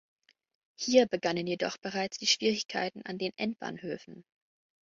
[0.79, 4.23] Hier begannen jedoch bereits die Schwierigkeiten an den Endbahnhöfen.